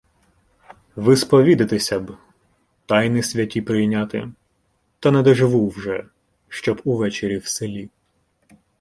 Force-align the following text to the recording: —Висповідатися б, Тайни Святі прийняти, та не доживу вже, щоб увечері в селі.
—Висповідатися 0.95 1.99
б, 1.99 2.17
Тайни 2.85 3.23
Святі 3.23 3.61
прийняти, 3.61 4.31
та 4.99 5.11
не 5.11 5.21
доживу 5.21 5.69
вже, 5.69 6.05
щоб 6.49 6.81
увечері 6.83 7.37
в 7.37 7.47
селі. 7.47 7.89